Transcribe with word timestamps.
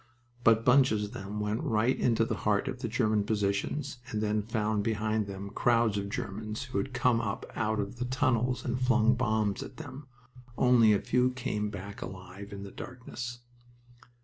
But 0.43 0.65
bunches 0.65 1.03
of 1.03 1.13
them 1.13 1.39
went 1.39 1.61
right 1.61 1.95
into 1.95 2.25
the 2.25 2.37
heart 2.37 2.67
of 2.67 2.81
the 2.81 2.87
German 2.87 3.23
positions, 3.23 3.99
and 4.07 4.19
then 4.19 4.41
found 4.41 4.83
behind 4.83 5.27
them 5.27 5.51
crowds 5.51 5.95
of 5.95 6.09
Germans 6.09 6.63
who 6.63 6.79
had 6.79 6.91
come 6.91 7.21
up 7.21 7.45
out 7.55 7.79
of 7.79 7.99
their 7.99 8.09
tunnels 8.09 8.65
and 8.65 8.81
flung 8.81 9.13
bombs 9.13 9.61
at 9.61 9.77
them. 9.77 10.07
Only 10.57 10.91
a 10.91 10.99
few 10.99 11.29
came 11.29 11.69
back 11.69 12.01
alive 12.01 12.51
in 12.51 12.63
the 12.63 12.71
darkness. 12.71 13.41